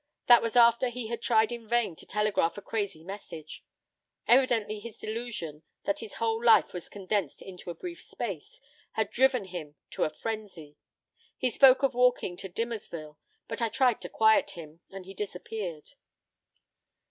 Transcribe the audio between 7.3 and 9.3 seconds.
into a brief space, had